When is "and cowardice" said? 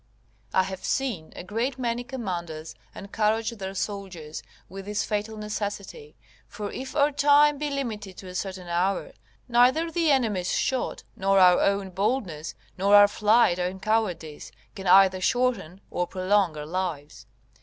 13.59-14.51